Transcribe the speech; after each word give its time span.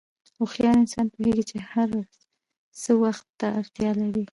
هوښیار 0.37 0.75
انسان 0.81 1.05
پوهېږي 1.13 1.43
چې 1.49 1.57
هر 1.71 1.89
څه 2.81 2.91
وخت 3.03 3.25
ته 3.39 3.47
اړتیا 3.59 3.91
لري. 3.99 4.19